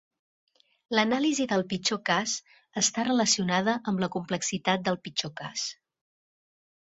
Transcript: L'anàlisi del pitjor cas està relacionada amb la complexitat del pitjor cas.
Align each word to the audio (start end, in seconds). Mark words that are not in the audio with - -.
L'anàlisi 0.99 1.45
del 1.51 1.63
pitjor 1.73 1.99
cas 2.09 2.33
està 2.81 3.05
relacionada 3.09 3.77
amb 3.91 4.03
la 4.05 4.09
complexitat 4.17 4.87
del 4.89 4.97
pitjor 5.09 5.35
cas. 5.43 5.67